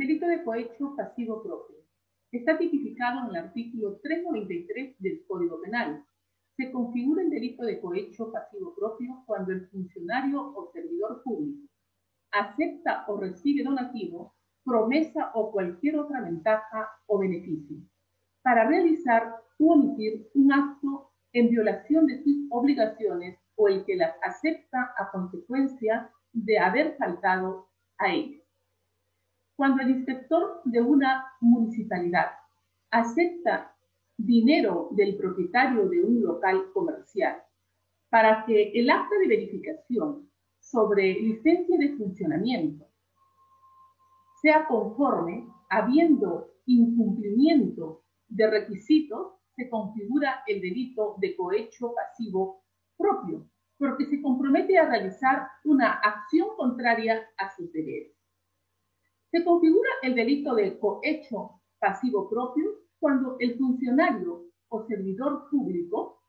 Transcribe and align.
delito 0.00 0.26
de 0.26 0.42
cohecho 0.42 0.96
pasivo 0.96 1.42
propio. 1.42 1.76
Está 2.32 2.56
tipificado 2.56 3.20
en 3.20 3.26
el 3.26 3.36
artículo 3.36 4.00
393 4.02 4.96
del 4.98 5.22
Código 5.26 5.60
Penal. 5.60 6.02
Se 6.56 6.72
configura 6.72 7.22
el 7.22 7.28
delito 7.28 7.64
de 7.64 7.78
cohecho 7.78 8.32
pasivo 8.32 8.74
propio 8.74 9.22
cuando 9.26 9.52
el 9.52 9.68
funcionario 9.68 10.54
o 10.56 10.70
servidor 10.72 11.22
público 11.22 11.68
acepta 12.32 13.04
o 13.08 13.20
recibe 13.20 13.62
donativo, 13.62 14.34
promesa 14.64 15.32
o 15.34 15.52
cualquier 15.52 15.98
otra 15.98 16.22
ventaja 16.22 16.88
o 17.06 17.18
beneficio 17.18 17.76
para 18.42 18.66
realizar 18.66 19.34
u 19.58 19.72
omitir 19.72 20.30
un 20.34 20.50
acto 20.50 21.10
en 21.34 21.50
violación 21.50 22.06
de 22.06 22.22
sus 22.22 22.46
obligaciones 22.48 23.38
o 23.56 23.68
el 23.68 23.84
que 23.84 23.96
las 23.96 24.16
acepta 24.22 24.94
a 24.96 25.10
consecuencia 25.10 26.10
de 26.32 26.58
haber 26.58 26.96
faltado 26.96 27.68
a 27.98 28.10
ellas. 28.10 28.49
Cuando 29.60 29.82
el 29.82 29.90
inspector 29.90 30.62
de 30.64 30.80
una 30.80 31.22
municipalidad 31.42 32.30
acepta 32.90 33.76
dinero 34.16 34.88
del 34.92 35.18
propietario 35.18 35.86
de 35.86 36.02
un 36.02 36.22
local 36.22 36.72
comercial 36.72 37.42
para 38.08 38.46
que 38.46 38.72
el 38.74 38.88
acta 38.88 39.18
de 39.18 39.28
verificación 39.28 40.30
sobre 40.58 41.12
licencia 41.12 41.76
de 41.76 41.94
funcionamiento 41.98 42.86
sea 44.40 44.66
conforme, 44.66 45.46
habiendo 45.68 46.54
incumplimiento 46.64 48.04
de 48.28 48.50
requisitos, 48.50 49.34
se 49.56 49.68
configura 49.68 50.42
el 50.46 50.62
delito 50.62 51.16
de 51.18 51.36
cohecho 51.36 51.92
pasivo 51.94 52.64
propio, 52.96 53.46
porque 53.76 54.06
se 54.06 54.22
compromete 54.22 54.78
a 54.78 54.88
realizar 54.88 55.48
una 55.64 55.92
acción 55.92 56.48
contraria 56.56 57.28
a 57.36 57.54
sus 57.54 57.70
deberes. 57.74 58.19
Se 59.30 59.44
configura 59.44 59.88
el 60.02 60.14
delito 60.14 60.54
de 60.54 60.78
cohecho 60.78 61.60
pasivo 61.78 62.28
propio 62.28 62.80
cuando 62.98 63.36
el 63.38 63.56
funcionario 63.56 64.46
o 64.68 64.82
servidor 64.86 65.48
público 65.48 66.24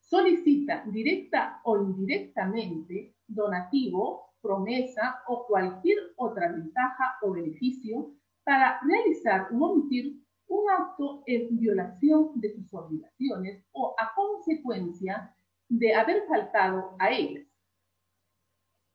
solicita 0.00 0.84
directa 0.86 1.60
o 1.64 1.76
indirectamente 1.76 3.14
donativo, 3.26 4.32
promesa 4.40 5.22
o 5.26 5.46
cualquier 5.46 5.98
otra 6.16 6.50
ventaja 6.52 7.18
o 7.22 7.32
beneficio 7.32 8.14
para 8.44 8.80
realizar 8.86 9.48
o 9.52 9.56
omitir 9.62 10.22
un 10.46 10.70
acto 10.70 11.22
en 11.26 11.58
violación 11.58 12.30
de 12.36 12.54
sus 12.54 12.72
obligaciones 12.72 13.62
o 13.72 13.94
a 13.98 14.14
consecuencia 14.14 15.34
de 15.68 15.94
haber 15.94 16.26
faltado 16.26 16.96
a 16.98 17.10
ellas. 17.10 17.47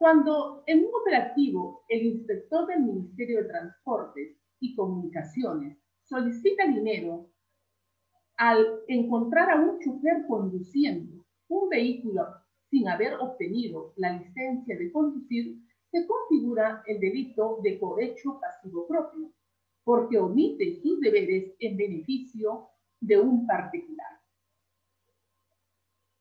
Cuando 0.04 0.64
en 0.68 0.80
un 0.80 0.92
operativo 1.02 1.86
el 1.88 2.06
inspector 2.06 2.68
del 2.68 2.82
Ministerio 2.82 3.38
de 3.38 3.48
Transportes 3.48 4.38
y 4.60 4.76
Comunicaciones 4.76 5.78
solicita 6.04 6.68
dinero 6.68 7.30
al 8.36 8.82
encontrar 8.90 9.50
a 9.50 9.62
un 9.62 9.80
chofer 9.80 10.26
conduciendo 10.28 11.26
un 11.48 11.70
vehículo 11.70 12.28
sin 12.70 12.90
haber 12.90 13.14
obtenido 13.14 13.94
la 13.96 14.12
licencia 14.12 14.78
de 14.78 14.92
conducir, 14.92 15.62
se 15.90 16.06
configura 16.06 16.84
el 16.86 17.00
delito 17.00 17.60
de 17.64 17.80
cohecho 17.80 18.42
pasivo 18.42 18.86
propio 18.86 19.32
porque 19.86 20.18
omite 20.18 20.82
sus 20.82 21.00
deberes 21.00 21.54
en 21.60 21.78
beneficio 21.78 22.68
de 23.00 23.22
un 23.22 23.48
particular. 23.48 24.20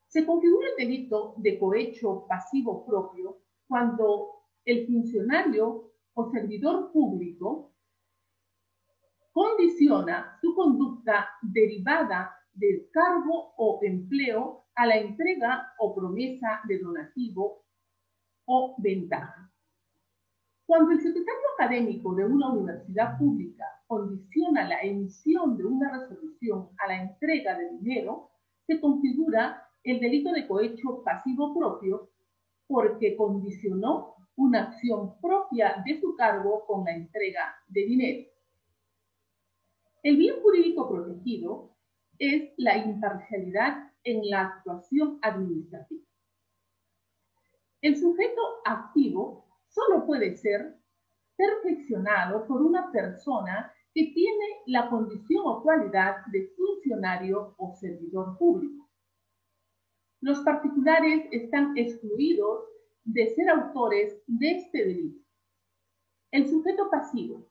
Se 0.06 0.24
configura 0.24 0.68
el 0.68 0.86
delito 0.86 1.34
de 1.38 1.58
cohecho 1.58 2.26
pasivo 2.28 2.86
propio 2.86 3.42
cuando 3.72 4.42
el 4.66 4.86
funcionario 4.86 5.94
o 6.12 6.30
servidor 6.30 6.92
público 6.92 7.72
condiciona 9.32 10.36
su 10.42 10.54
conducta 10.54 11.26
derivada 11.40 12.36
del 12.52 12.90
cargo 12.92 13.54
o 13.56 13.80
empleo 13.82 14.66
a 14.74 14.84
la 14.84 14.98
entrega 14.98 15.72
o 15.78 15.94
promesa 15.94 16.60
de 16.68 16.80
donativo 16.80 17.64
o 18.44 18.74
ventaja. 18.76 19.50
Cuando 20.66 20.90
el 20.90 21.00
secretario 21.00 21.48
académico 21.58 22.14
de 22.14 22.26
una 22.26 22.52
universidad 22.52 23.16
pública 23.16 23.64
condiciona 23.86 24.68
la 24.68 24.82
emisión 24.82 25.56
de 25.56 25.64
una 25.64 25.98
resolución 25.98 26.68
a 26.76 26.88
la 26.88 27.04
entrega 27.04 27.56
de 27.56 27.70
dinero, 27.70 28.32
se 28.66 28.78
configura 28.78 29.66
el 29.82 29.98
delito 29.98 30.30
de 30.30 30.46
cohecho 30.46 31.02
pasivo 31.02 31.58
propio 31.58 32.11
porque 32.66 33.16
condicionó 33.16 34.14
una 34.36 34.64
acción 34.64 35.20
propia 35.20 35.82
de 35.84 36.00
su 36.00 36.14
cargo 36.16 36.64
con 36.66 36.84
la 36.84 36.94
entrega 36.94 37.54
de 37.68 37.80
dinero. 37.82 38.28
El 40.02 40.16
bien 40.16 40.40
jurídico 40.42 40.88
protegido 40.88 41.76
es 42.18 42.52
la 42.56 42.76
imparcialidad 42.78 43.92
en 44.04 44.28
la 44.28 44.42
actuación 44.42 45.18
administrativa. 45.22 46.02
El 47.80 47.96
sujeto 47.96 48.40
activo 48.64 49.46
solo 49.68 50.06
puede 50.06 50.36
ser 50.36 50.76
perfeccionado 51.36 52.46
por 52.46 52.62
una 52.62 52.90
persona 52.92 53.72
que 53.94 54.12
tiene 54.14 54.44
la 54.66 54.88
condición 54.88 55.42
o 55.46 55.62
cualidad 55.62 56.24
de 56.30 56.48
funcionario 56.56 57.54
o 57.58 57.74
servidor 57.74 58.38
público. 58.38 58.88
Los 60.22 60.38
particulares 60.42 61.26
están 61.32 61.76
excluidos 61.76 62.64
de 63.02 63.34
ser 63.34 63.50
autores 63.50 64.22
de 64.28 64.52
este 64.52 64.84
delito. 64.84 65.20
El 66.30 66.48
sujeto 66.48 66.88
pasivo 66.88 67.50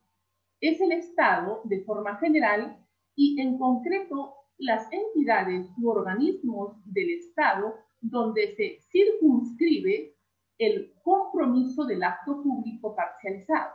es 0.58 0.80
el 0.80 0.92
Estado 0.92 1.60
de 1.64 1.84
forma 1.84 2.16
general 2.16 2.82
y 3.14 3.38
en 3.42 3.58
concreto 3.58 4.36
las 4.56 4.90
entidades 4.90 5.68
u 5.76 5.90
organismos 5.90 6.78
del 6.86 7.10
Estado 7.10 7.74
donde 8.00 8.54
se 8.56 8.78
circunscribe 8.90 10.16
el 10.56 10.94
compromiso 11.02 11.84
del 11.84 12.02
acto 12.02 12.42
público 12.42 12.96
parcializado. 12.96 13.74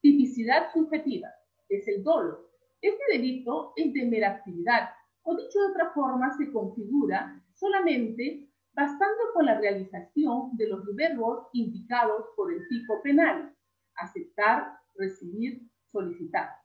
Tipicidad 0.00 0.72
subjetiva 0.72 1.28
es 1.68 1.86
el 1.86 2.02
dolo. 2.02 2.50
Este 2.80 3.04
delito 3.12 3.72
es 3.76 3.92
de 3.92 4.04
mera 4.04 4.30
actividad, 4.30 4.90
o 5.22 5.36
dicho 5.36 5.60
de 5.60 5.70
otra 5.70 5.92
forma, 5.92 6.36
se 6.36 6.50
configura 6.50 7.40
solamente 7.62 8.48
bastando 8.74 9.32
con 9.32 9.46
la 9.46 9.58
realización 9.60 10.56
de 10.56 10.66
los 10.66 10.84
verbos 10.96 11.46
indicados 11.52 12.26
por 12.34 12.52
el 12.52 12.66
tipo 12.68 13.00
penal, 13.02 13.54
aceptar, 13.94 14.78
recibir, 14.96 15.62
solicitar. 15.86 16.56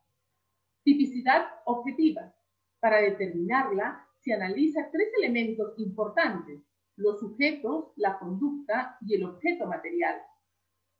Tipicidad 0.83 1.45
objetiva. 1.65 2.33
Para 2.79 2.97
determinarla, 3.01 4.07
se 4.21 4.33
analiza 4.33 4.89
tres 4.91 5.09
elementos 5.19 5.77
importantes, 5.77 6.61
los 6.95 7.19
sujetos, 7.19 7.91
la 7.95 8.17
conducta 8.17 8.97
y 9.01 9.15
el 9.15 9.25
objeto 9.25 9.67
material, 9.67 10.19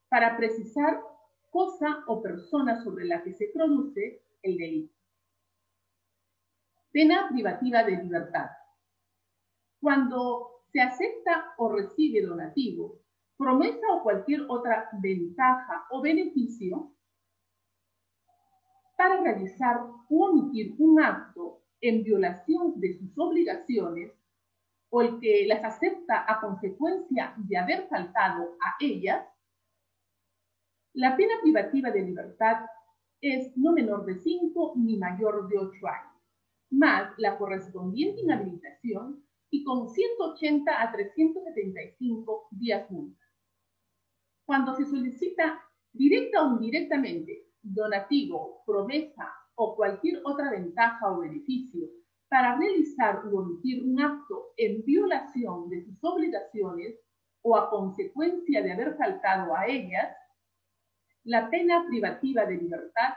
para 0.09 0.38
precisar 0.38 1.02
cosa 1.50 2.03
o 2.06 2.22
persona 2.22 2.84
sobre 2.84 3.06
la 3.06 3.24
que 3.24 3.34
se 3.34 3.47
produce 3.47 4.22
el 4.44 4.58
delito. 4.58 4.94
Pena 6.91 7.28
privativa 7.29 7.84
de 7.84 8.03
libertad. 8.03 8.50
Cuando 9.80 10.64
se 10.72 10.82
acepta 10.82 11.54
o 11.58 11.70
recibe 11.70 12.22
donativo, 12.22 13.00
promesa 13.38 13.86
o 13.94 14.04
cualquier 14.04 14.46
otra 14.50 14.90
ventaja 14.94 15.86
o 15.92 16.02
beneficio 16.02 16.94
para 18.98 19.22
realizar 19.22 19.80
o 20.10 20.26
omitir 20.26 20.76
un 20.80 21.00
acto 21.00 21.62
en 21.80 22.04
violación 22.04 22.80
de 22.80 22.98
sus 22.98 23.18
obligaciones 23.18 24.12
o 24.90 25.02
el 25.02 25.20
que 25.20 25.46
las 25.46 25.64
acepta 25.64 26.26
a 26.28 26.40
consecuencia 26.40 27.35
de 27.38 27.58
haber 27.58 27.88
faltado 27.88 28.58
a 28.62 28.76
ellas, 28.80 29.28
la 30.94 31.16
pena 31.16 31.34
privativa 31.44 31.91
de 31.91 32.02
libertad 32.02 32.66
es 33.22 33.56
no 33.56 33.73
menor 33.73 34.06
de 34.06 34.16
5 34.16 34.73
ni 34.78 34.97
mayor 34.97 35.47
de 35.47 35.59
8 35.59 35.88
años, 35.88 36.23
más 36.72 37.14
la 37.18 37.38
correspondiente 37.38 38.22
inhabilitación 38.22 39.27
y 39.49 39.64
con 39.64 39.90
180 39.90 40.82
a 40.82 40.91
375 40.91 42.47
días 42.52 42.90
multa. 42.91 43.23
Cuando 44.46 44.73
se 44.76 44.85
solicita 44.85 45.61
directa 45.91 46.44
o 46.44 46.53
indirectamente 46.53 47.47
donativo, 47.61 48.64
promesa 48.66 49.34
o 49.55 49.76
cualquier 49.76 50.22
otra 50.23 50.52
ventaja 50.52 51.11
o 51.11 51.20
beneficio 51.20 51.88
para 52.29 52.58
realizar 52.58 53.26
u 53.26 53.38
omitir 53.38 53.84
un 53.84 53.99
acto 53.99 54.53
en 54.58 54.84
violación 54.84 55.70
de 55.70 55.84
sus 55.84 56.03
obligaciones 56.03 56.99
o 57.41 57.55
a 57.55 57.70
consecuencia 57.70 58.61
de 58.61 58.72
haber 58.73 58.97
faltado 58.97 59.55
a 59.55 59.66
ellas, 59.67 60.16
la 61.23 61.49
pena 61.49 61.85
privativa 61.88 62.46
de 62.46 62.58
libertad 62.58 63.14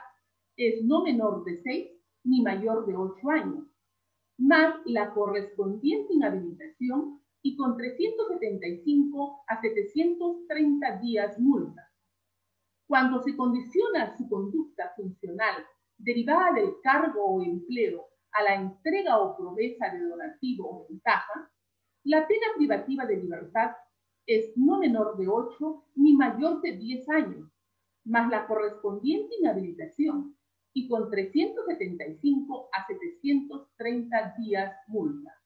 es 0.55 0.83
no 0.83 1.03
menor 1.03 1.43
de 1.43 1.61
6 1.61 1.91
ni 2.23 2.41
mayor 2.41 2.85
de 2.85 2.95
8 2.95 3.29
años, 3.29 3.65
más 4.41 4.75
la 4.85 5.13
correspondiente 5.13 6.13
inhabilitación 6.13 7.21
y 7.43 7.55
con 7.55 7.77
375 7.77 9.43
a 9.47 9.61
730 9.61 10.97
días 10.99 11.39
multa. 11.39 11.87
Cuando 12.87 13.21
se 13.21 13.35
condiciona 13.37 14.17
su 14.17 14.27
conducta 14.27 14.93
funcional 14.95 15.63
derivada 15.97 16.53
del 16.53 16.73
cargo 16.81 17.23
o 17.23 17.43
empleo 17.43 18.07
a 18.31 18.43
la 18.43 18.55
entrega 18.55 19.19
o 19.19 19.37
promesa 19.37 19.89
de 19.93 20.07
donativo 20.07 20.69
o 20.69 20.87
ventaja, 20.89 21.51
la 22.03 22.27
pena 22.27 22.47
privativa 22.57 23.05
de 23.05 23.17
libertad 23.17 23.71
es 24.25 24.53
no 24.55 24.79
menor 24.79 25.17
de 25.17 25.27
8 25.27 25.85
ni 25.95 26.13
mayor 26.13 26.61
de 26.61 26.77
10 26.77 27.09
años, 27.09 27.51
más 28.05 28.29
la 28.31 28.47
correspondiente 28.47 29.35
inhabilitación 29.39 30.35
y 30.73 30.87
con 30.87 31.11
375 31.11 32.69
a 32.73 32.87
730 33.81 34.35
días 34.37 34.75
multa. 34.87 35.40